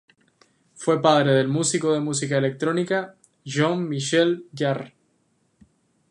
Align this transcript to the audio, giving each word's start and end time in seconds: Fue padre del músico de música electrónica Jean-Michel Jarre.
Fue 0.73 0.99
padre 0.99 1.31
del 1.33 1.47
músico 1.47 1.93
de 1.93 1.99
música 1.99 2.35
electrónica 2.35 3.17
Jean-Michel 3.45 4.47
Jarre. 4.51 4.95